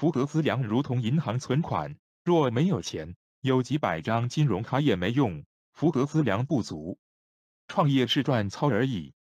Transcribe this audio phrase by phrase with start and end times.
[0.00, 6.98] 福格资粮如同银行存款若没有钱有几百张金融卡也没用福格资粮不足。
[7.68, 9.12] 创业是赚操而已